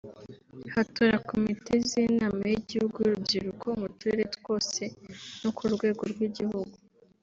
hatora 0.73 1.15
Komite 1.29 1.73
z’Inama 1.89 2.43
y’igihugu 2.51 2.97
y’Urubyiruko 3.01 3.67
mu 3.81 3.87
turere 3.97 4.23
twose 4.35 4.83
no 5.41 5.51
ku 5.57 5.63
rwego 5.75 6.03
rw’igihugu 6.13 6.75